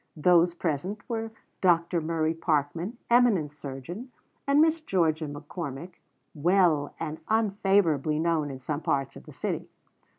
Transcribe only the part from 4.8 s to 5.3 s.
Georgia